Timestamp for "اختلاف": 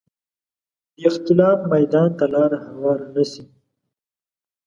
1.09-1.59